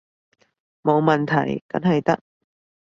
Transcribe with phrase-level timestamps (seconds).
[0.81, 2.19] 冇問題，梗係得